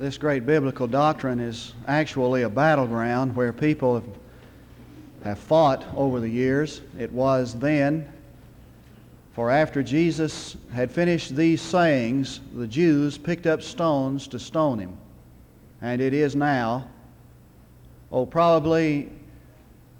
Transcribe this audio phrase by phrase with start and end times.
[0.00, 4.08] this great biblical doctrine is actually a battleground where people have,
[5.24, 6.80] have fought over the years.
[6.98, 8.10] It was then,
[9.34, 14.96] for after Jesus had finished these sayings, the Jews picked up stones to stone him.
[15.82, 16.88] And it is now,
[18.10, 19.10] oh, probably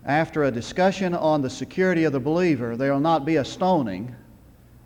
[0.07, 4.17] after a discussion on the security of the believer, there will not be a stoning.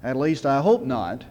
[0.03, 1.25] At least I hope not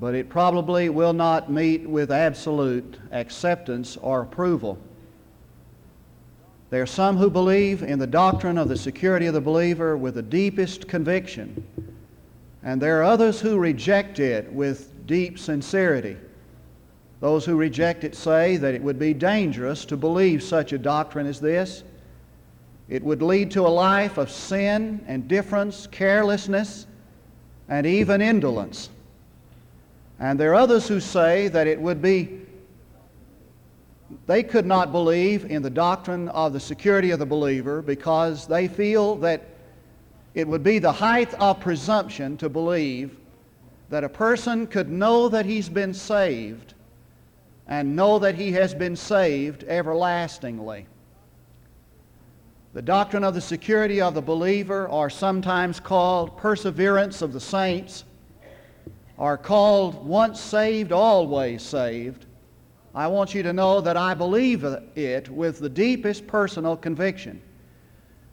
[0.00, 4.78] but it probably will not meet with absolute acceptance or approval.
[6.70, 10.14] There are some who believe in the doctrine of the security of the believer with
[10.14, 11.62] the deepest conviction,
[12.62, 16.16] and there are others who reject it with deep sincerity.
[17.20, 21.26] Those who reject it say that it would be dangerous to believe such a doctrine
[21.26, 21.84] as this.
[22.88, 26.86] It would lead to a life of sin, indifference, carelessness,
[27.68, 28.88] and even indolence.
[30.20, 32.42] And there are others who say that it would be,
[34.26, 38.68] they could not believe in the doctrine of the security of the believer because they
[38.68, 39.42] feel that
[40.34, 43.16] it would be the height of presumption to believe
[43.88, 46.74] that a person could know that he's been saved
[47.66, 50.86] and know that he has been saved everlastingly.
[52.74, 58.04] The doctrine of the security of the believer, or sometimes called perseverance of the saints,
[59.20, 62.24] are called once saved, always saved,
[62.94, 67.40] I want you to know that I believe it with the deepest personal conviction.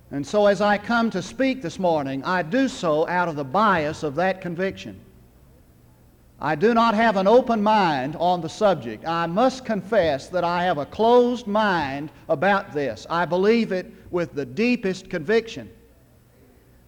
[0.10, 3.44] And so as I come to speak this morning, I do so out of the
[3.44, 5.00] bias of that conviction.
[6.40, 9.06] I do not have an open mind on the subject.
[9.06, 13.06] I must confess that I have a closed mind about this.
[13.10, 15.70] I believe it with the deepest conviction.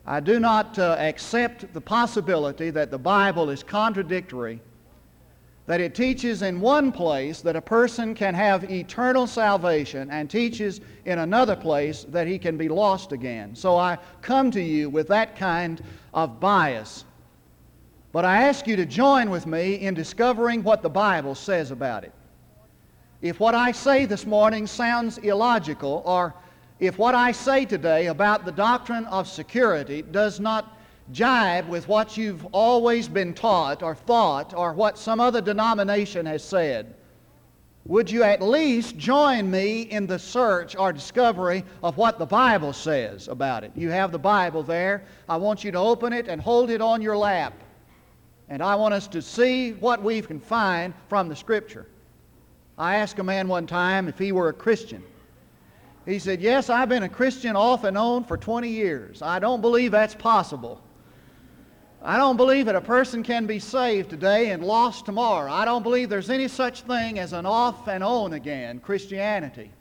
[0.09, 4.59] I do not uh, accept the possibility that the Bible is contradictory,
[5.67, 10.81] that it teaches in one place that a person can have eternal salvation and teaches
[11.05, 13.55] in another place that he can be lost again.
[13.55, 15.79] So I come to you with that kind
[16.15, 17.05] of bias.
[18.11, 22.03] But I ask you to join with me in discovering what the Bible says about
[22.03, 22.13] it.
[23.21, 26.33] If what I say this morning sounds illogical or
[26.79, 30.77] if what I say today about the doctrine of security does not
[31.11, 36.43] jibe with what you've always been taught or thought or what some other denomination has
[36.43, 36.93] said,
[37.85, 42.71] would you at least join me in the search or discovery of what the Bible
[42.71, 43.71] says about it?
[43.75, 45.03] You have the Bible there.
[45.27, 47.53] I want you to open it and hold it on your lap.
[48.47, 51.87] And I want us to see what we can find from the Scripture.
[52.77, 55.03] I asked a man one time if he were a Christian.
[56.09, 59.21] He said, Yes, I've been a Christian off and on for 20 years.
[59.21, 60.81] I don't believe that's possible.
[62.01, 65.51] I don't believe that a person can be saved today and lost tomorrow.
[65.51, 69.71] I don't believe there's any such thing as an off and on again Christianity.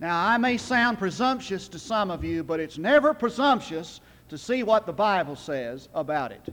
[0.00, 4.64] Now, I may sound presumptuous to some of you, but it's never presumptuous to see
[4.64, 6.48] what the Bible says about it.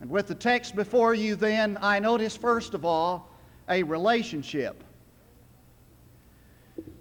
[0.00, 3.30] And with the text before you, then, I notice first of all
[3.68, 4.82] a relationship.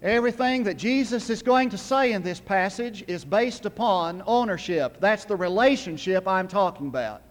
[0.01, 4.97] Everything that Jesus is going to say in this passage is based upon ownership.
[5.01, 7.21] That's the relationship I'm talking about.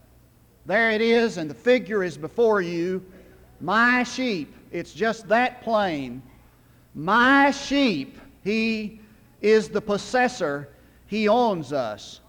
[0.67, 3.03] There it is, and the figure is before you.
[3.62, 4.55] My sheep.
[4.71, 6.23] It's just that plain.
[6.95, 8.19] My sheep.
[8.45, 9.01] He
[9.41, 10.69] is the possessor.
[11.07, 12.21] He owns us.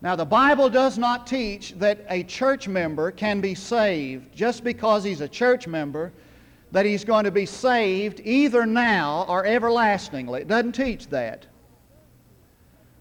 [0.00, 5.04] Now, the Bible does not teach that a church member can be saved just because
[5.04, 6.10] he's a church member
[6.72, 10.42] that he's going to be saved either now or everlastingly.
[10.42, 11.46] It doesn't teach that.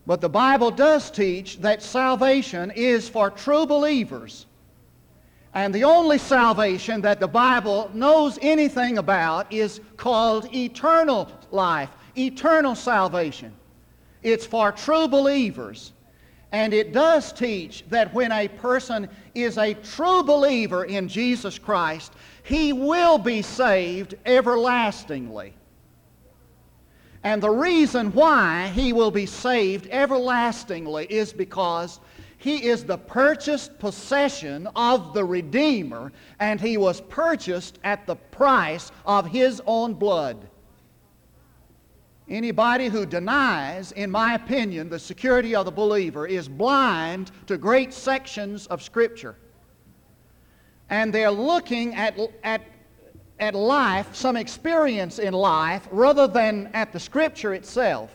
[0.06, 4.46] But the Bible does teach that salvation is for true believers.
[5.54, 12.76] And the only salvation that the Bible knows anything about is called eternal life, eternal
[12.76, 13.54] salvation.
[14.24, 15.92] It's for true believers.
[16.52, 22.14] And it does teach that when a person is a true believer in Jesus Christ,
[22.44, 25.54] he will be saved everlastingly.
[27.24, 32.00] And the reason why he will be saved everlastingly is because
[32.38, 38.92] he is the purchased possession of the Redeemer, and he was purchased at the price
[39.06, 40.48] of his own blood.
[42.30, 47.94] Anybody who denies, in my opinion, the security of the believer is blind to great
[47.94, 49.36] sections of Scripture.
[50.90, 52.62] And they're looking at, at,
[53.40, 58.12] at life, some experience in life, rather than at the Scripture itself.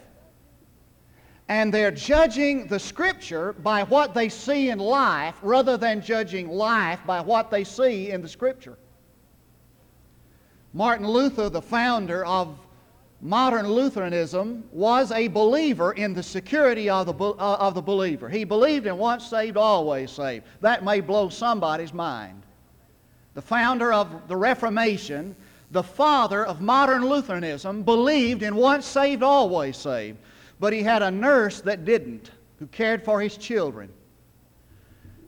[1.49, 7.01] and they're judging the Scripture by what they see in life rather than judging life
[7.07, 8.79] by what they see in the Scripture.
[10.73, 12.59] Martin Luther, the founder of
[13.23, 18.29] modern Lutheranism, was a believer in the security of the, uh, of the believer.
[18.29, 20.45] He believed in once saved, always saved.
[20.61, 22.43] That may blow somebody's mind.
[23.35, 25.37] The founder of the Reformation,
[25.71, 30.19] the father of modern Lutheranism, believed in once saved, always saved.
[30.59, 33.89] But he had a nurse that didn't, who cared for his children.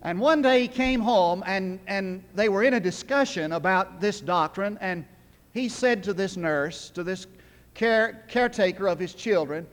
[0.02, 4.20] And one day he came home and, and they were in a discussion about this
[4.20, 5.04] doctrine, and
[5.52, 7.26] he said to this nurse, to this
[7.74, 9.66] care, caretaker of his children,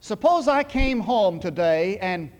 [0.00, 2.30] Suppose I came home today and,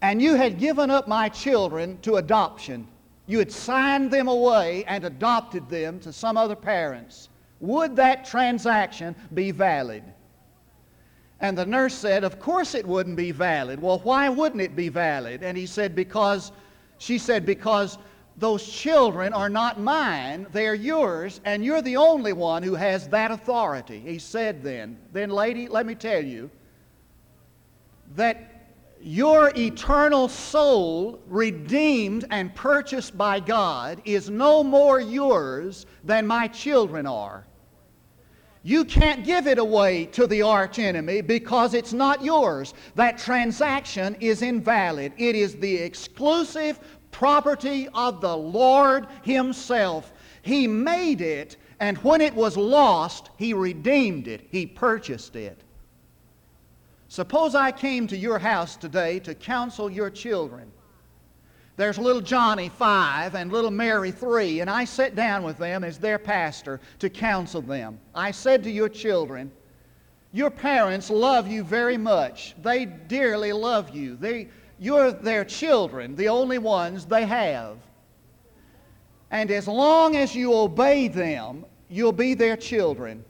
[0.00, 2.88] and you had given up my children to adoption.
[3.26, 7.28] You had signed them away and adopted them to some other parents.
[7.60, 10.04] Would that transaction be valid?
[11.40, 13.80] And the nurse said, Of course it wouldn't be valid.
[13.80, 15.42] Well, why wouldn't it be valid?
[15.42, 16.52] And he said, Because,
[16.98, 17.98] she said, Because
[18.36, 23.30] those children are not mine, they're yours, and you're the only one who has that
[23.30, 24.00] authority.
[24.00, 26.50] He said then, then, lady, let me tell you
[28.16, 28.50] that
[29.00, 37.06] your eternal soul, redeemed and purchased by God, is no more yours than my children
[37.06, 37.44] are.
[38.62, 42.72] You can't give it away to the archenemy because it's not yours.
[42.94, 45.12] That transaction is invalid.
[45.18, 46.80] It is the exclusive
[47.14, 50.12] property of the Lord Himself.
[50.42, 55.62] He made it, and when it was lost, He redeemed it, He purchased it.
[57.06, 60.72] Suppose I came to your house today to counsel your children.
[61.76, 65.98] There's little Johnny, five, and little Mary, three, and I sat down with them as
[65.98, 68.00] their pastor to counsel them.
[68.14, 69.52] I said to your children,
[70.32, 72.56] Your parents love you very much.
[72.60, 74.16] They dearly love you.
[74.16, 74.48] They,
[74.78, 77.78] you're their children, the only ones they have.
[79.30, 83.24] And as long as you obey them, you'll be their children.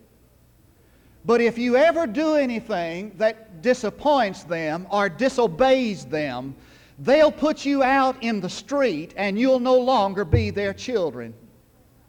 [1.25, 6.55] But if you ever do anything that disappoints them or disobeys them,
[6.99, 11.32] they'll put you out in the street and you'll no longer be their children.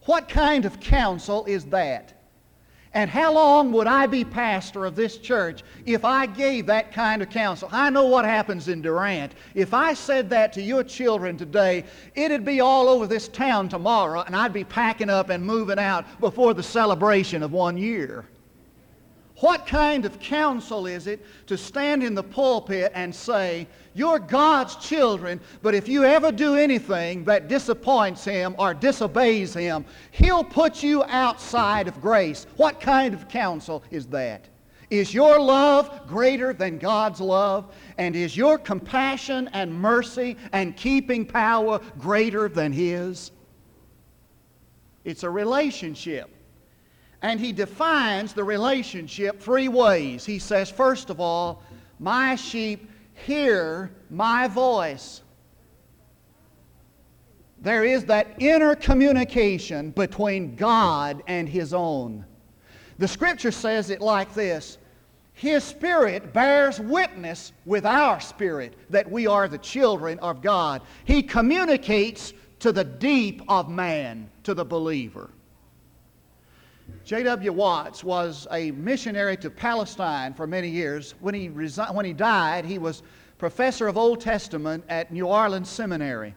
[0.05, 2.13] What kind of counsel is that?
[2.95, 7.21] And how long would I be pastor of this church if I gave that kind
[7.21, 7.67] of counsel?
[7.69, 9.33] I know what happens in Durant.
[9.53, 11.83] If I said that to your children today,
[12.15, 16.05] it'd be all over this town tomorrow, and I'd be packing up and moving out
[16.21, 18.23] before the celebration of one year.
[19.39, 24.77] What kind of counsel is it to stand in the pulpit and say, You're God's
[24.77, 30.81] children, but if you ever do anything that disappoints Him or disobeys Him, He'll put
[30.81, 32.47] you outside of grace?
[32.55, 34.47] What kind of counsel is that?
[34.89, 37.75] Is your love greater than God's love?
[37.97, 43.31] And is your compassion and mercy and keeping power greater than His?
[45.03, 46.34] It's a relationship.
[47.21, 50.25] And he defines the relationship three ways.
[50.25, 51.63] He says, first of all,
[51.99, 55.21] my sheep hear my voice.
[57.61, 62.25] There is that inner communication between God and his own.
[62.99, 64.77] The scripture says it like this
[65.33, 70.81] His Spirit bears witness with our spirit that we are the children of God.
[71.05, 75.29] He communicates to the deep of man, to the believer.
[77.03, 77.53] J.W.
[77.53, 81.15] Watts was a missionary to Palestine for many years.
[81.19, 83.03] When he, resi- when he died, he was
[83.37, 86.33] professor of Old Testament at New Orleans Seminary.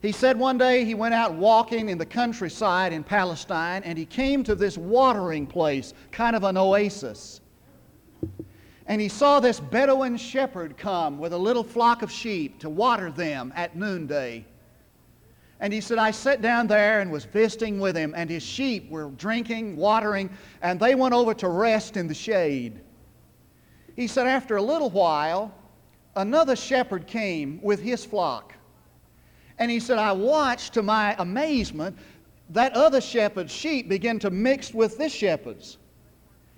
[0.00, 4.04] He said one day he went out walking in the countryside in Palestine and he
[4.04, 7.40] came to this watering place, kind of an oasis.
[8.86, 13.10] And he saw this Bedouin shepherd come with a little flock of sheep to water
[13.10, 14.46] them at noonday.
[15.60, 18.88] And he said, I sat down there and was visiting with him, and his sheep
[18.90, 20.30] were drinking, watering,
[20.62, 22.80] and they went over to rest in the shade.
[23.96, 25.52] He said, after a little while,
[26.14, 28.54] another shepherd came with his flock.
[29.58, 31.98] And he said, I watched to my amazement
[32.50, 35.78] that other shepherd's sheep begin to mix with this shepherd's.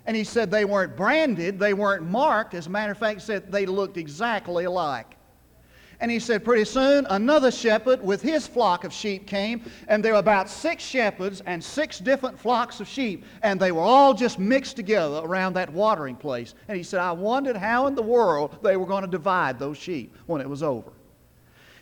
[0.04, 2.52] And he said they weren't branded, they weren't marked.
[2.52, 5.16] As a matter of fact, said they looked exactly alike.
[6.00, 10.14] And he said, pretty soon another shepherd with his flock of sheep came, and there
[10.14, 14.38] were about six shepherds and six different flocks of sheep, and they were all just
[14.38, 16.54] mixed together around that watering place.
[16.69, 19.76] And he said, I wondered how in the world they were going to divide those
[19.76, 20.90] sheep when it was over.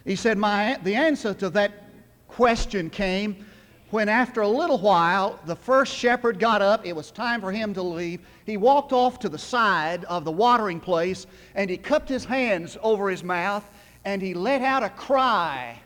[0.04, 1.84] He said, My, the answer to that
[2.26, 3.46] question came
[3.90, 7.72] when after a little while the first shepherd got up, it was time for him
[7.72, 8.20] to leave.
[8.44, 12.76] He walked off to the side of the watering place and he cupped his hands
[12.82, 13.64] over his mouth
[14.08, 15.78] and he let out a cry.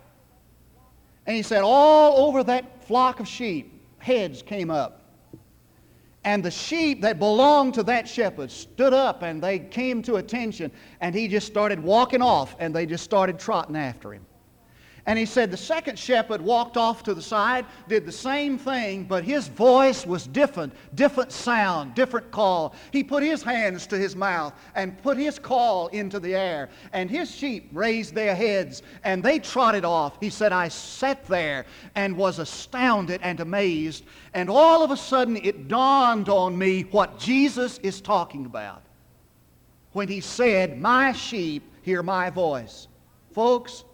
[1.27, 5.01] And he said, All over that flock of sheep, heads came up.
[6.23, 10.71] And the sheep that belonged to that shepherd stood up and they came to attention.
[11.01, 14.25] And he just started walking off and they just started trotting after him.
[15.05, 19.03] And he said the second shepherd walked off to the side, did the same thing,
[19.03, 22.77] but his voice was different, different sound, different call.
[22.93, 26.69] He put his hands to his mouth and put his call into the air.
[26.93, 30.19] And his sheep raised their heads and they trotted off.
[30.21, 31.67] He said, I sat there
[31.97, 34.05] and was astounded and amazed.
[34.35, 38.83] And all of a sudden it dawned on me what Jesus is talking about
[39.95, 42.87] when he said, My sheep hear my voice.
[43.33, 43.85] Folks,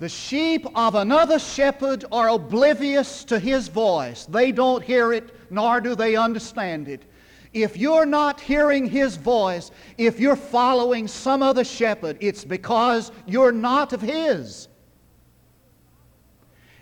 [0.00, 4.24] the sheep of another shepherd are oblivious to his voice.
[4.24, 7.04] They don't hear it, nor do they understand it.
[7.52, 13.52] If you're not hearing his voice, if you're following some other shepherd, it's because you're
[13.52, 14.68] not of his.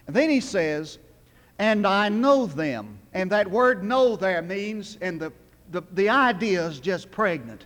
[0.07, 0.99] And then he says,
[1.59, 3.01] and I know them.
[3.15, 5.33] And that word know there means, and the,
[5.73, 7.65] the, the idea is just pregnant.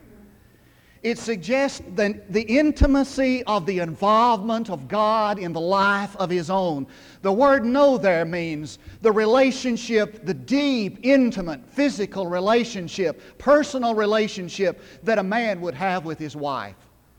[1.03, 6.49] It suggests the, the intimacy of the involvement of God in the life of His
[6.49, 6.87] own.
[7.23, 15.19] The word know there means the relationship, the deep, intimate, physical relationship, personal relationship that
[15.19, 16.77] a man would have with his wife.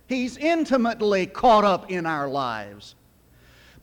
[0.07, 2.95] He's intimately caught up in our lives.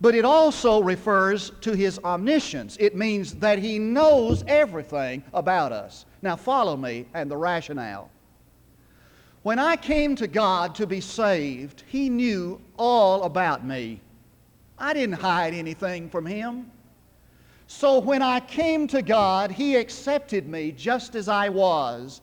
[0.00, 2.76] But it also refers to His omniscience.
[2.80, 6.06] It means that He knows everything about us.
[6.22, 8.10] Now follow me and the rationale.
[9.42, 14.00] When I came to God to be saved, He knew all about me.
[14.78, 16.70] I didn't hide anything from Him.
[17.66, 22.20] So when I came to God, He accepted me just as I was.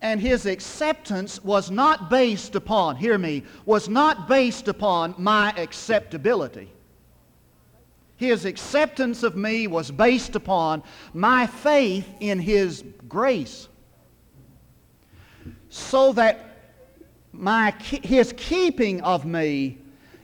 [0.00, 6.70] And His acceptance was not based upon, hear me, was not based upon my acceptability.
[8.16, 13.66] His acceptance of me was based upon my faith in His grace
[15.72, 16.58] so that
[17.32, 19.78] my, his keeping of me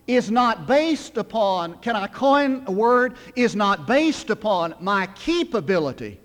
[0.07, 6.19] is not based upon, can I coin a word, is not based upon my keepability.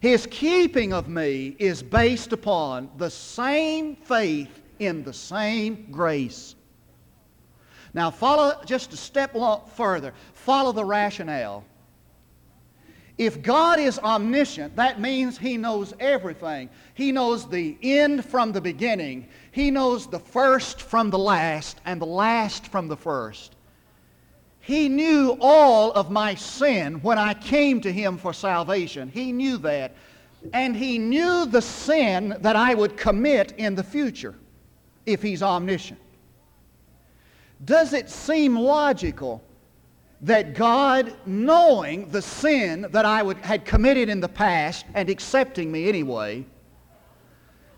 [0.00, 6.56] His keeping of me is based upon the same faith in the same grace.
[7.94, 9.36] Now follow just a step
[9.76, 10.12] further.
[10.32, 11.64] Follow the rationale.
[13.16, 16.68] If God is omniscient, that means He knows everything.
[16.94, 19.28] He knows the end from the beginning.
[19.52, 23.54] He knows the first from the last and the last from the first.
[24.60, 29.08] He knew all of my sin when I came to Him for salvation.
[29.10, 29.94] He knew that.
[30.52, 34.34] And He knew the sin that I would commit in the future
[35.06, 36.00] if He's omniscient.
[37.64, 39.42] Does it seem logical
[40.24, 45.70] that God, knowing the sin that I would, had committed in the past and accepting
[45.70, 46.46] me anyway,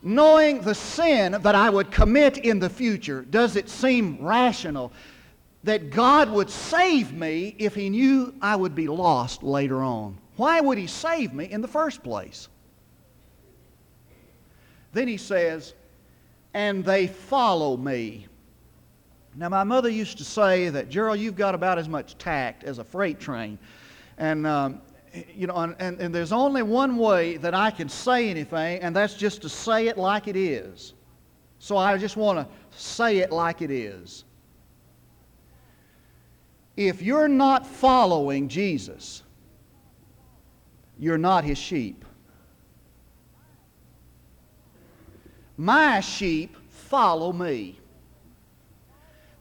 [0.00, 4.92] knowing the sin that I would commit in the future, does it seem rational
[5.64, 10.16] that God would save me if he knew I would be lost later on?
[10.36, 12.48] Why would he save me in the first place?
[14.92, 15.74] Then he says,
[16.54, 18.28] and they follow me.
[19.38, 22.78] Now, my mother used to say that, Gerald, you've got about as much tact as
[22.78, 23.58] a freight train.
[24.16, 24.80] And, um,
[25.34, 29.12] you know, and, and there's only one way that I can say anything, and that's
[29.12, 30.94] just to say it like it is.
[31.58, 34.24] So I just want to say it like it is.
[36.74, 39.22] If you're not following Jesus,
[40.98, 42.06] you're not his sheep.
[45.58, 47.78] My sheep follow me.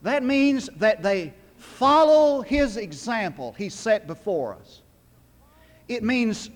[0.05, 4.83] That means that they follow his example he set before us.
[5.87, 6.51] It means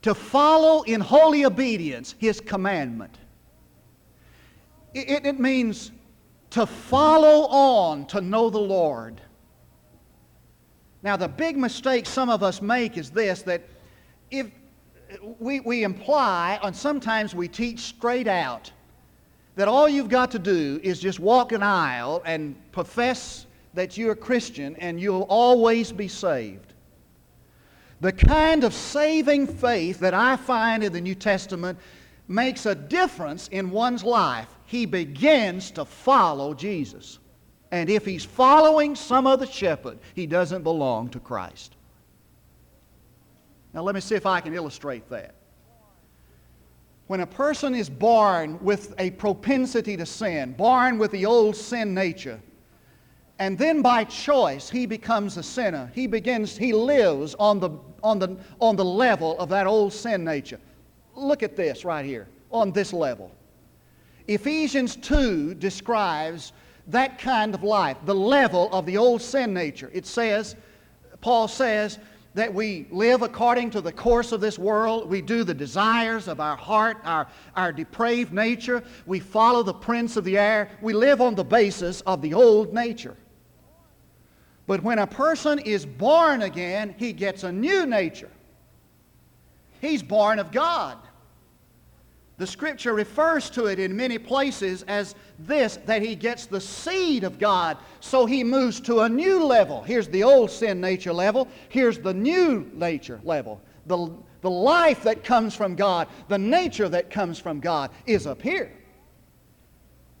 [0.00, 3.18] to follow in holy obedience his commandment.
[4.94, 5.92] It, it, means
[6.50, 9.20] to follow on to know the Lord.
[11.02, 13.62] Now, the big mistake some of us make is this that
[14.30, 14.50] if
[15.38, 18.72] we, we imply, and sometimes we teach straight out,
[19.56, 24.12] that all you've got to do is just walk an aisle and profess that you're
[24.12, 26.72] a Christian and you'll always be saved.
[28.00, 31.78] The kind of saving faith that I find in the New Testament
[32.28, 34.48] makes a difference in one's life.
[34.66, 37.18] He begins to follow Jesus.
[37.70, 41.74] And if he's following some other shepherd, he doesn't belong to Christ.
[43.72, 45.34] Now, let me see if I can illustrate that.
[47.06, 51.92] When a person is born with a propensity to sin, born with the old sin
[51.92, 52.40] nature,
[53.38, 57.70] and then by choice he becomes a sinner, he begins, he lives on the,
[58.02, 60.60] on the, on the level of that old sin nature.
[61.14, 63.30] Look at this right here, on this level.
[64.26, 66.52] Ephesians 2 describes
[66.86, 69.90] that kind of life, the level of the old sin nature.
[69.92, 70.56] It says,
[71.20, 71.98] Paul says,
[72.34, 75.08] that we live according to the course of this world.
[75.08, 78.82] We do the desires of our heart, our, our depraved nature.
[79.06, 80.70] We follow the prince of the air.
[80.82, 83.16] We live on the basis of the old nature.
[84.66, 88.30] But when a person is born again, he gets a new nature.
[89.80, 90.98] He's born of God.
[92.36, 97.22] The scripture refers to it in many places as this that he gets the seed
[97.22, 97.78] of God.
[98.00, 99.82] So he moves to a new level.
[99.82, 103.60] Here's the old sin nature level, here's the new nature level.
[103.86, 104.10] The,
[104.40, 108.72] the life that comes from God, the nature that comes from God is up here.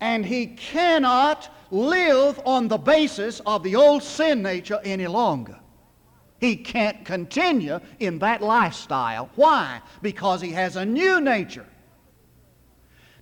[0.00, 5.58] And he cannot live on the basis of the old sin nature any longer.
[6.38, 9.30] He can't continue in that lifestyle.
[9.34, 9.80] Why?
[10.02, 11.66] Because he has a new nature.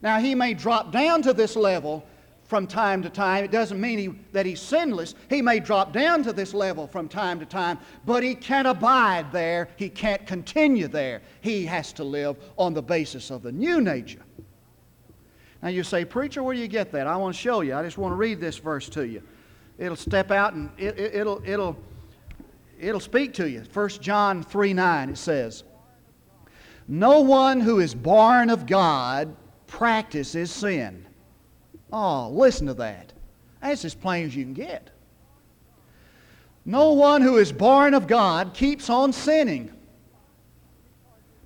[0.02, 2.04] Now, he may drop down to this level
[2.52, 3.44] from time to time.
[3.44, 5.14] It doesn't mean he, that he's sinless.
[5.30, 9.32] He may drop down to this level from time to time, but he can't abide
[9.32, 9.68] there.
[9.76, 11.22] He can't continue there.
[11.40, 14.22] He has to live on the basis of the new nature.
[15.62, 17.06] Now, you say, Preacher, where do you get that?
[17.06, 17.74] I want to show you.
[17.74, 19.22] I just want to read this verse to you.
[19.78, 21.76] It'll step out and it, it, it'll, it'll,
[22.78, 23.62] it'll speak to you.
[23.72, 25.62] 1 John 3 9, it says,
[26.88, 29.34] No one who is born of God
[29.72, 31.06] practices sin.
[31.90, 33.14] Oh, listen to that.
[33.62, 34.90] That's as plain as you can get.
[36.66, 39.72] No one who is born of God keeps on sinning.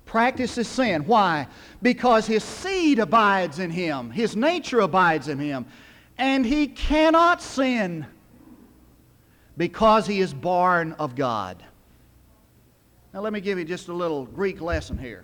[0.03, 1.05] Practices sin.
[1.05, 1.47] Why?
[1.81, 5.65] Because his seed abides in him, his nature abides in him,
[6.17, 8.05] and he cannot sin
[9.55, 11.63] because he is born of God.
[13.13, 15.23] Now, let me give you just a little Greek lesson here.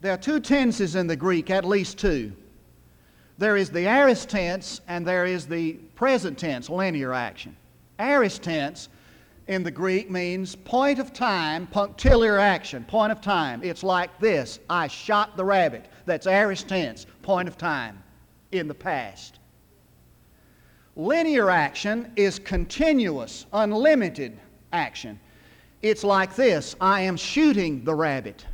[0.00, 2.32] There are two tenses in the Greek, at least two.
[3.36, 7.56] There is the aorist tense and there is the present tense, linear action.
[7.98, 8.88] Aorist tense
[9.48, 13.60] in the Greek means point of time, punctiliar action, point of time.
[13.62, 15.86] It's like this I shot the rabbit.
[16.04, 18.02] That's aorist tense, point of time,
[18.52, 19.38] in the past.
[20.96, 24.38] Linear action is continuous, unlimited
[24.72, 25.18] action.
[25.80, 28.44] It's like this I am shooting the rabbit.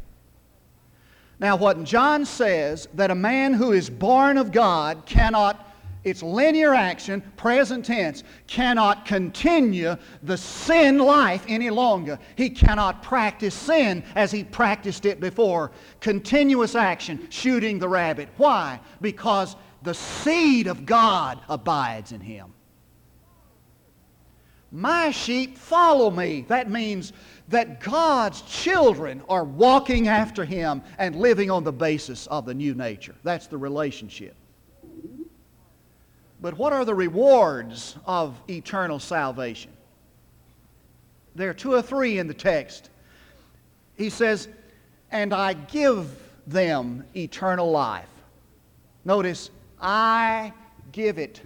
[1.40, 6.75] Now, what John says that a man who is born of God cannot, it's linear
[6.75, 12.18] action, present tense, cannot continue the sin life any longer.
[12.37, 15.73] He cannot practice sin as he practiced it before.
[16.01, 18.29] Continuous action, shooting the rabbit.
[18.37, 18.81] Why?
[19.01, 22.55] Because the seed of God abides in him.
[24.75, 26.44] My sheep follow me.
[26.49, 27.12] That means
[27.49, 32.75] that God's children are walking after Him and living on the basis of the new
[32.75, 33.15] nature.
[33.23, 34.35] That's the relationship.
[36.41, 39.73] But what are the rewards of eternal salvation?
[41.35, 42.91] There are two or three in the text.
[43.97, 44.49] He says,
[45.11, 46.11] And I give
[46.47, 48.09] them eternal life.
[49.05, 50.53] Notice, I
[50.93, 51.41] give it.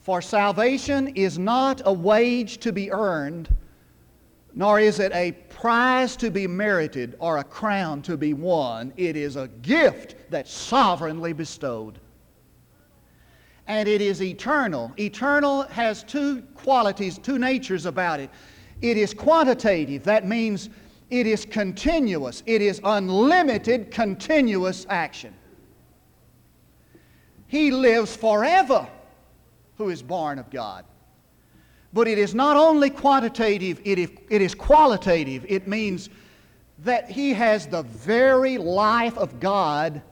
[0.00, 3.48] For salvation is not a wage to be earned,
[4.54, 8.92] nor is it a prize to be merited or a crown to be won.
[8.96, 11.98] It is a gift that's sovereignly bestowed.
[13.66, 14.92] And it is eternal.
[14.98, 18.30] Eternal has two qualities, two natures about it.
[18.82, 20.02] It is quantitative.
[20.02, 20.70] That means
[21.10, 22.42] it is continuous.
[22.46, 25.34] It is unlimited, continuous action.
[27.46, 28.88] He lives forever
[29.76, 30.84] who is born of God.
[31.92, 35.44] But it is not only quantitative, it is, it is qualitative.
[35.48, 36.08] It means
[36.84, 40.02] that he has the very life of God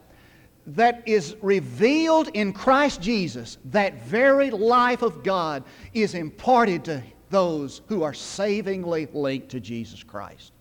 [0.67, 3.59] that is revealed in Christ Jesus.
[3.67, 5.65] That very life of God
[5.95, 10.53] is imparted to those who are savingly linked to Jesus Christ.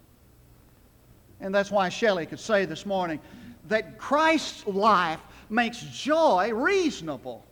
[1.40, 3.20] And that's why Shelley could say this morning
[3.68, 7.44] that Christ's life makes joy reasonable.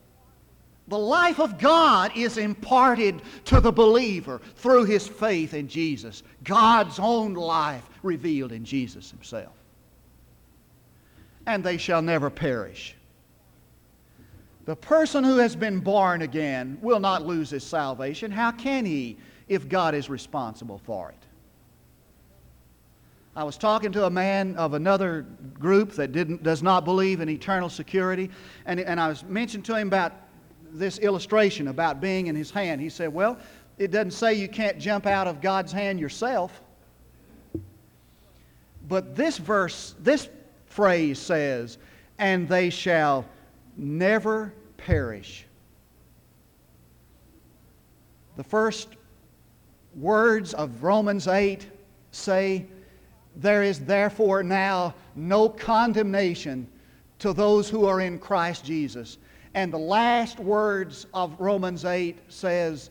[0.88, 6.22] The life of God is imparted to the believer through his faith in Jesus.
[6.44, 9.54] God's own life revealed in Jesus himself.
[11.48, 12.96] And they shall never perish.
[14.66, 18.32] The person who has been born again will not lose his salvation.
[18.32, 19.18] How can he
[19.48, 21.18] if God is responsible for it?
[23.36, 25.26] I was talking to a man of another
[25.60, 28.30] group that does not believe in eternal security,
[28.66, 30.14] and, and I was mentioning to him about
[30.78, 32.82] this illustration about being in his hand.
[32.82, 33.38] He said, Well,
[33.78, 36.62] it doesn't say you can't jump out of God's hand yourself.
[38.88, 40.30] But this verse, this
[40.68, 41.78] phrase says,
[42.18, 43.26] and they shall
[43.78, 45.46] never perish.
[48.38, 48.90] The first
[49.96, 51.68] words of Romans 8
[52.12, 52.66] say,
[53.36, 56.68] There is therefore now no condemnation
[57.20, 59.18] to those who are in Christ Jesus.
[59.56, 62.90] And the last words of Romans 8 says,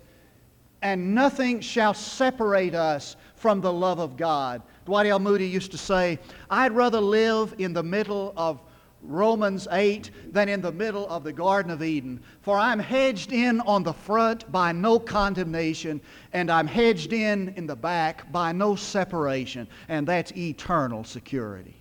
[0.81, 4.62] And nothing shall separate us from the love of God.
[4.87, 5.18] Dwight L.
[5.18, 8.62] Moody used to say, I'd rather live in the middle of
[9.03, 12.22] Romans 8 than in the middle of the Garden of Eden.
[12.40, 16.00] For I'm hedged in on the front by no condemnation,
[16.33, 21.77] and I'm hedged in in the back by no separation, and that's eternal security.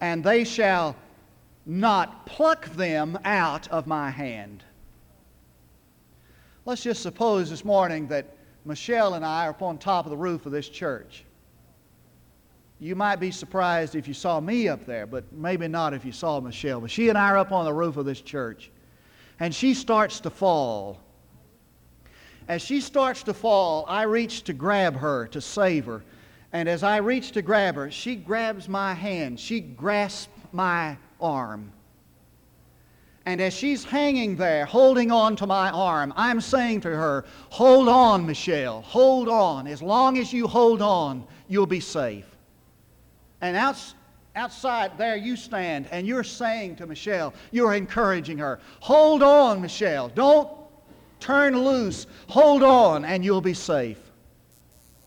[0.00, 0.96] And they shall
[1.66, 4.64] not pluck them out of my hand.
[6.64, 10.16] Let's just suppose this morning that Michelle and I are up on top of the
[10.16, 11.24] roof of this church.
[12.78, 16.12] You might be surprised if you saw me up there, but maybe not if you
[16.12, 16.80] saw Michelle.
[16.80, 18.70] But she and I are up on the roof of this church.
[19.38, 21.00] And she starts to fall.
[22.48, 26.02] As she starts to fall, I reach to grab her, to save her.
[26.52, 29.38] And as I reach to grab her, she grabs my hand.
[29.38, 31.72] She grasps my arm.
[33.24, 37.88] And as she's hanging there, holding on to my arm, I'm saying to her, Hold
[37.88, 39.66] on, Michelle, hold on.
[39.68, 42.26] As long as you hold on, you'll be safe.
[43.40, 43.94] And outs,
[44.34, 50.08] outside there you stand and you're saying to Michelle, you're encouraging her, Hold on, Michelle.
[50.08, 50.50] Don't
[51.20, 52.08] turn loose.
[52.28, 54.00] Hold on, and you'll be safe.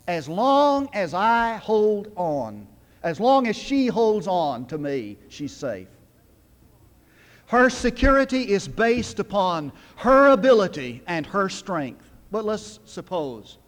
[0.07, 2.65] As long as I hold on,
[3.03, 5.87] as long as she holds on to me, she's safe.
[7.55, 12.11] Her security is based upon her ability and her strength.
[12.29, 13.59] But let's suppose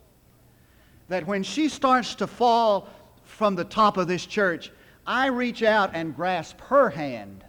[1.08, 2.90] that when she starts to fall
[3.24, 4.74] from the top of this church,
[5.06, 7.46] I reach out and grasp her hand.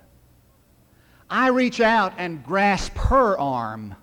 [1.29, 3.97] I reach out and grasp her arm.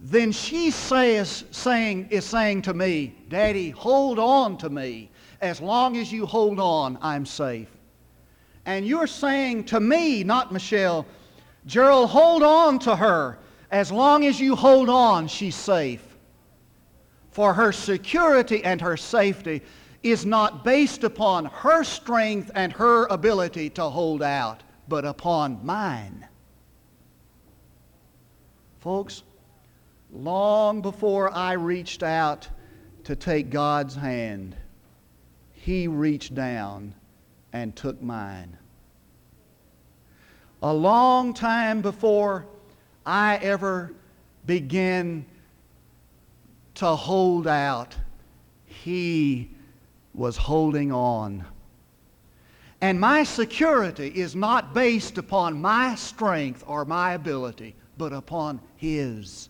[0.00, 5.10] Then she says, saying, is saying to me, Daddy, hold on to me.
[5.40, 7.77] As long as you hold on, I'm safe.
[8.68, 11.06] And you're saying to me, not Michelle,
[11.64, 13.38] Gerald, hold on to her.
[13.70, 16.18] As long as you hold on, she's safe.
[17.30, 19.62] For her security and her safety
[20.02, 26.28] is not based upon her strength and her ability to hold out, but upon mine.
[28.80, 29.22] Folks,
[30.12, 32.46] long before I reached out
[33.04, 34.54] to take God's hand,
[35.54, 36.92] He reached down
[37.52, 38.56] and took mine.
[40.62, 42.46] A long time before
[43.06, 43.92] I ever
[44.46, 45.24] began
[46.74, 47.96] to hold out,
[48.66, 49.50] He
[50.14, 51.44] was holding on.
[52.80, 59.48] And my security is not based upon my strength or my ability, but upon His.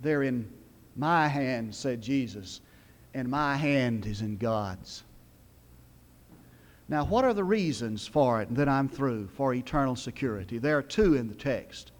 [0.00, 0.48] They're in
[0.96, 2.60] my hand, said Jesus,
[3.14, 5.02] and my hand is in God's.
[6.90, 10.58] Now, what are the reasons for it that I'm through for eternal security?
[10.58, 11.92] There are two in the text.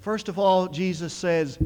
[0.00, 1.58] First of all, Jesus says,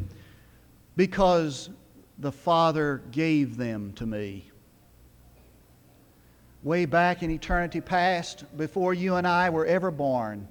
[0.96, 1.70] Because
[2.18, 4.50] the Father gave them to me.
[6.64, 10.48] Way back in eternity past, before you and I were ever born,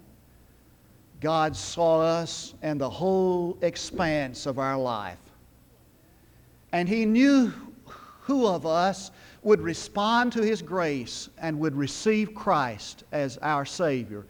[1.19, 5.19] God saw us and the whole expanse of our life.
[6.71, 7.51] And He knew
[8.21, 9.11] who of us
[9.45, 14.25] would respond to His grace and would receive Christ as our Savior.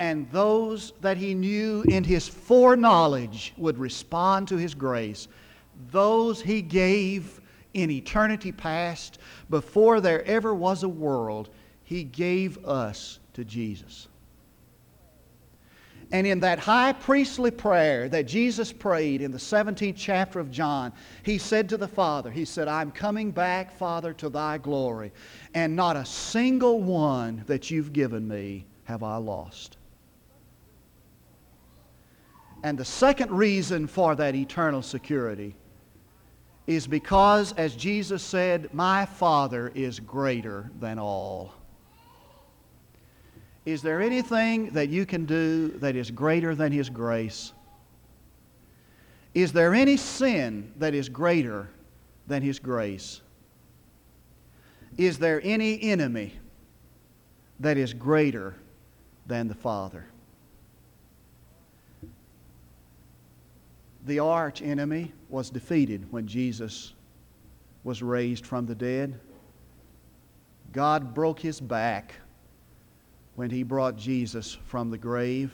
[0.00, 5.28] And those that He knew in His foreknowledge would respond to His grace.
[5.90, 7.42] Those He gave
[7.74, 9.18] in eternity past,
[9.50, 11.50] before there ever was a world,
[11.82, 14.08] He gave us to Jesus.
[16.12, 20.92] And in that high priestly prayer that Jesus prayed in the 17th chapter of John,
[21.22, 25.12] he said to the Father, He said, I'm coming back, Father, to thy glory,
[25.54, 29.76] and not a single one that you've given me have I lost.
[32.62, 35.54] And the second reason for that eternal security
[36.66, 41.52] is because, as Jesus said, My Father is greater than all.
[43.64, 47.52] Is there anything that you can do that is greater than His grace?
[49.32, 51.68] Is there any sin that is greater
[52.26, 53.20] than His grace?
[54.96, 56.34] Is there any enemy
[57.60, 58.54] that is greater
[59.26, 60.06] than the Father?
[64.04, 66.92] The arch enemy was defeated when Jesus
[67.82, 69.18] was raised from the dead.
[70.72, 72.14] God broke his back
[73.36, 75.52] when he brought Jesus from the grave,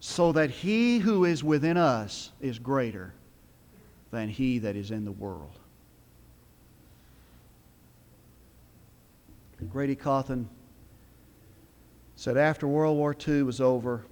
[0.00, 3.12] so that he who is within us is greater
[4.10, 5.58] than he that is in the world.
[9.70, 10.46] Grady Cothen
[12.14, 14.04] said after World War II was over,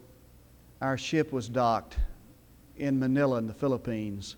[0.81, 1.97] our ship was docked
[2.77, 4.37] in Manila in the Philippines.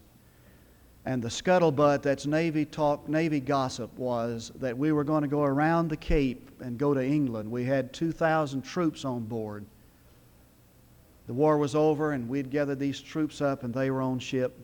[1.07, 5.45] And the scuttlebutt that's Navy talk, Navy gossip was that we were going to go
[5.45, 7.49] around the Cape and go to England.
[7.49, 9.65] We had 2,000 troops on board.
[11.29, 14.59] The war was over, and we'd gathered these troops up, and they were on ship.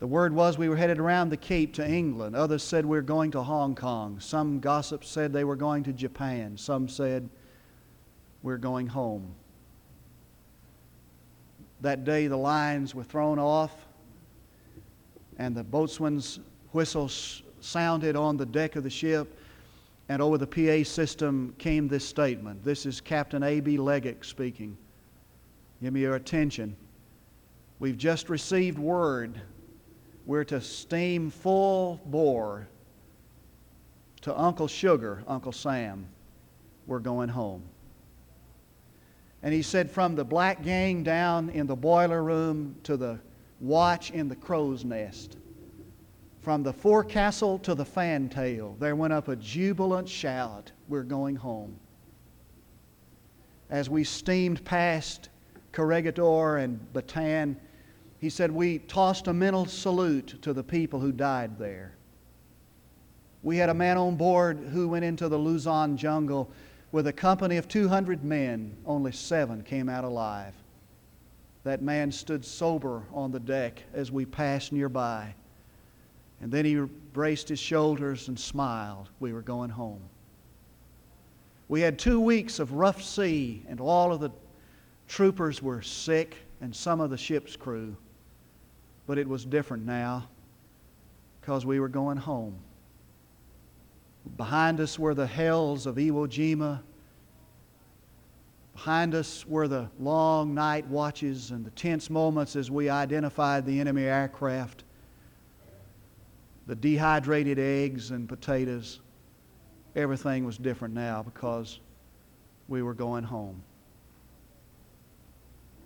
[0.00, 2.34] The word was we were headed around the Cape to England.
[2.34, 4.18] Others said we were going to Hong Kong.
[4.18, 6.58] Some gossips said they were going to Japan.
[6.58, 7.28] Some said
[8.42, 9.32] we're going home.
[11.82, 13.86] That day, the lines were thrown off
[15.38, 16.40] and the boatswain's
[16.72, 17.08] whistle
[17.60, 19.38] sounded on the deck of the ship,
[20.08, 22.62] and over the PA system came this statement.
[22.62, 23.78] This is Captain A.B.
[23.78, 24.76] Leggett speaking.
[25.82, 26.76] Give me your attention.
[27.78, 29.40] We've just received word
[30.26, 32.66] we're to steam full bore
[34.22, 36.06] to Uncle Sugar, Uncle Sam.
[36.86, 37.62] We're going home.
[39.42, 43.18] And he said, from the black gang down in the boiler room to the
[43.64, 45.38] watch in the crow's nest.
[46.42, 51.78] From the forecastle to the fantail, there went up a jubilant shout, We're going home.
[53.70, 55.30] As we steamed past
[55.72, 57.56] Corregidor and Bataan,
[58.18, 61.96] he said, We tossed a mental salute to the people who died there.
[63.42, 66.50] We had a man on board who went into the Luzon jungle
[66.92, 68.76] with a company of 200 men.
[68.84, 70.54] Only seven came out alive.
[71.64, 75.34] That man stood sober on the deck as we passed nearby.
[76.40, 76.76] And then he
[77.12, 79.08] braced his shoulders and smiled.
[79.18, 80.02] We were going home.
[81.68, 84.30] We had two weeks of rough sea, and all of the
[85.08, 87.96] troopers were sick, and some of the ship's crew.
[89.06, 90.28] But it was different now
[91.40, 92.56] because we were going home.
[94.36, 96.80] Behind us were the hells of Iwo Jima
[98.74, 103.80] Behind us were the long night watches and the tense moments as we identified the
[103.80, 104.84] enemy aircraft,
[106.66, 109.00] the dehydrated eggs and potatoes.
[109.94, 111.78] Everything was different now because
[112.68, 113.62] we were going home.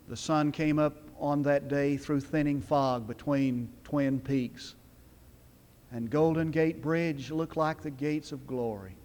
[0.09, 4.77] The sun came up on that day through thinning fog between Twin Peaks,
[5.93, 8.98] and Golden Gate Bridge looked like the gates of glory.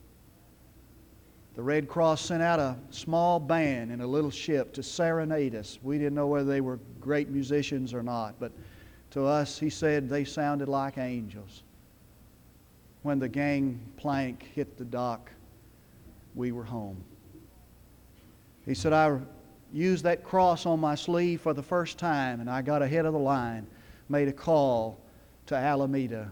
[1.56, 5.78] The Red Cross sent out a small band in a little ship to serenade us.
[5.84, 8.52] We didn't know whether they were great musicians or not, but
[9.12, 11.62] to us, he said they sounded like angels.
[13.04, 15.30] When the gang plank hit the dock,
[16.34, 17.04] we were home.
[18.66, 19.20] He said, I
[19.72, 23.14] used that cross on my sleeve for the first time, and I got ahead of
[23.14, 23.68] the line,
[24.10, 25.00] made a call
[25.48, 26.32] to Alameda.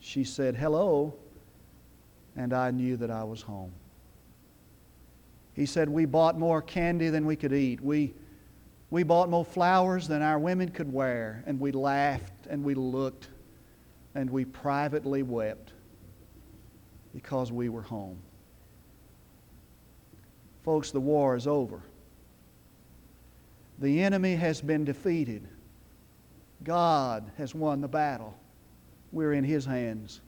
[0.00, 1.14] She said, Hello,
[2.36, 3.72] and I knew that I was home.
[5.54, 7.80] He said, We bought more candy than we could eat.
[7.80, 8.14] We,
[8.90, 11.42] we bought more flowers than our women could wear.
[11.46, 13.28] And we laughed and we looked
[14.14, 15.72] and we privately wept
[17.14, 18.18] because we were home.
[20.64, 21.82] Folks, the war is over.
[23.78, 25.48] The enemy has been defeated.
[26.62, 28.38] God has won the battle.
[29.10, 30.20] We're in His hands.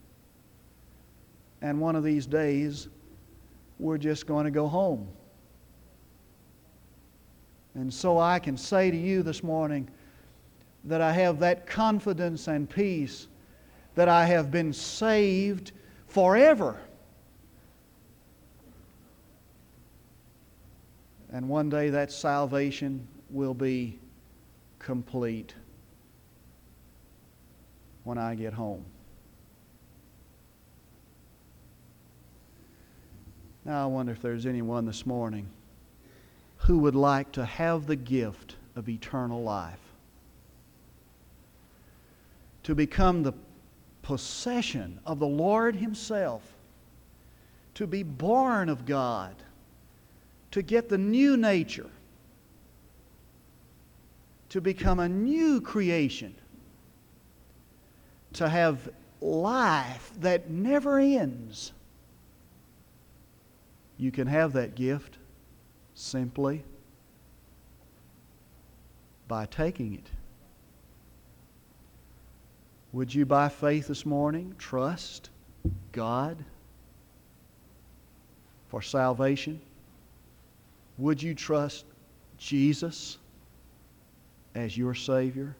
[1.62, 2.88] And one of these days,
[3.78, 5.08] we're just going to go home.
[7.74, 9.88] And so I can say to you this morning
[10.84, 13.26] that I have that confidence and peace
[13.94, 15.72] that I have been saved
[16.06, 16.78] forever.
[21.32, 23.98] And one day that salvation will be
[24.78, 25.54] complete
[28.04, 28.84] when I get home.
[33.64, 35.48] Now, I wonder if there's anyone this morning
[36.58, 39.80] who would like to have the gift of eternal life,
[42.64, 43.32] to become the
[44.02, 46.42] possession of the Lord Himself,
[47.74, 49.34] to be born of God,
[50.50, 51.90] to get the new nature,
[54.50, 56.34] to become a new creation,
[58.34, 61.72] to have life that never ends.
[64.04, 65.16] You can have that gift
[65.94, 66.62] simply
[69.26, 70.10] by taking it.
[72.92, 75.30] Would you, by faith this morning, trust
[75.92, 76.36] God
[78.68, 79.58] for salvation?
[80.98, 81.86] Would you trust
[82.36, 83.16] Jesus
[84.54, 85.56] as your Savior?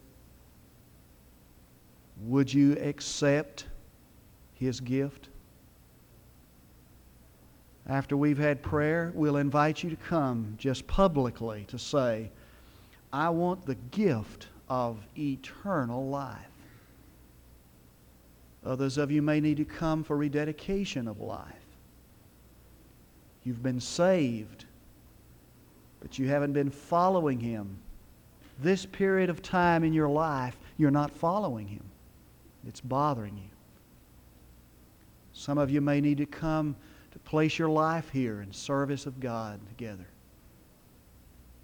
[2.27, 3.65] Would you accept
[4.53, 5.31] His gift?
[7.87, 12.31] After we've had prayer, we'll invite you to come just publicly to say,
[13.13, 16.39] I want the gift of eternal life.
[18.65, 21.53] Others of you may need to come for rededication of life.
[23.45, 24.65] You've been saved,
[26.01, 27.79] but you haven't been following Him.
[28.61, 31.85] This period of time in your life, you're not following Him.
[32.67, 33.51] It's bothering you.
[35.35, 36.75] Some of you may need to come
[37.15, 40.09] to place your life here in service of God together.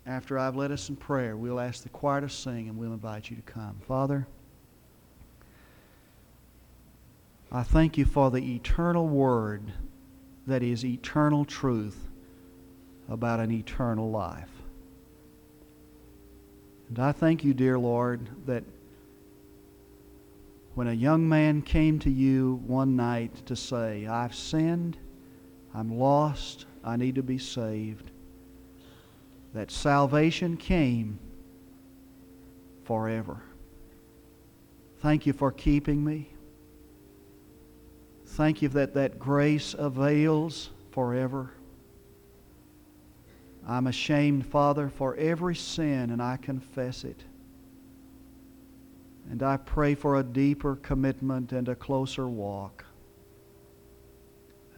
[0.06, 3.30] After I've led us in prayer, we'll ask the choir to sing and we'll invite
[3.30, 3.76] you to come.
[3.86, 4.28] Father,
[7.50, 9.72] I thank you for the eternal word
[10.46, 12.08] that is eternal truth
[13.08, 14.50] about an eternal life.
[16.88, 18.62] And I thank you, dear Lord, that
[20.74, 24.96] when a young man came to you one night to say, I've sinned,
[25.74, 28.10] I'm lost, I need to be saved,
[29.54, 31.18] that salvation came
[32.84, 33.40] forever.
[34.98, 36.30] Thank you for keeping me.
[38.26, 41.50] Thank you that that grace avails forever.
[43.66, 47.24] I'm ashamed, Father, for every sin, and I confess it.
[49.30, 52.84] And I pray for a deeper commitment and a closer walk.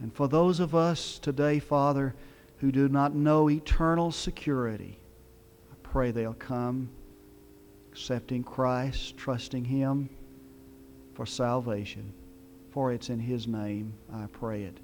[0.03, 2.13] And for those of us today, Father,
[2.57, 4.99] who do not know eternal security,
[5.71, 6.89] I pray they'll come
[7.89, 10.09] accepting Christ, trusting Him
[11.13, 12.13] for salvation.
[12.71, 14.77] For it's in His name I pray it.